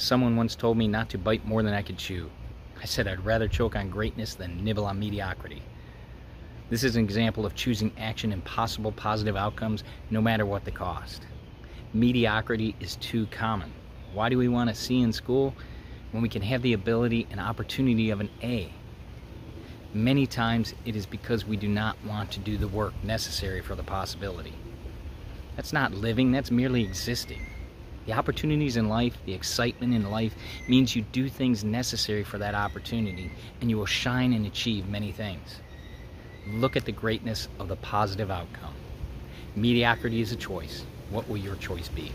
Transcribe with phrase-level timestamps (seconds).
[0.00, 2.30] Someone once told me not to bite more than I could chew.
[2.80, 5.60] I said I'd rather choke on greatness than nibble on mediocrity.
[6.70, 10.70] This is an example of choosing action and possible positive outcomes no matter what the
[10.70, 11.26] cost.
[11.92, 13.70] Mediocrity is too common.
[14.14, 15.54] Why do we want a C in school
[16.12, 18.72] when we can have the ability and opportunity of an A?
[19.92, 23.74] Many times it is because we do not want to do the work necessary for
[23.74, 24.54] the possibility.
[25.56, 27.44] That's not living, that's merely existing.
[28.06, 30.34] The opportunities in life, the excitement in life,
[30.68, 33.30] means you do things necessary for that opportunity
[33.60, 35.60] and you will shine and achieve many things.
[36.48, 38.74] Look at the greatness of the positive outcome.
[39.54, 40.84] Mediocrity is a choice.
[41.10, 42.12] What will your choice be?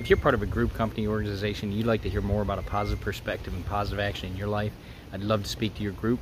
[0.00, 2.62] If you're part of a group, company, organization, you'd like to hear more about a
[2.62, 4.72] positive perspective and positive action in your life,
[5.12, 6.18] I'd love to speak to your group.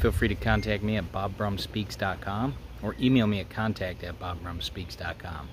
[0.00, 5.48] Feel free to contact me at bobbrumspeaks.com or email me at contact at bobbrumspeaks.com.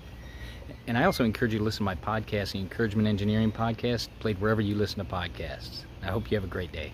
[0.87, 4.39] And I also encourage you to listen to my podcast, the Encouragement Engineering Podcast, played
[4.39, 5.85] wherever you listen to podcasts.
[6.01, 6.93] I hope you have a great day.